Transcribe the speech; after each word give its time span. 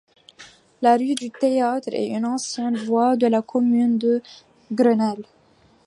La 0.81 0.97
rue 0.97 1.13
du 1.13 1.29
Théâtre 1.29 1.89
est 1.93 2.07
une 2.07 2.25
ancienne 2.25 2.75
voie 2.75 3.15
de 3.15 3.27
la 3.27 3.43
commune 3.43 3.99
de 3.99 4.23
Grenelle. 4.71 5.25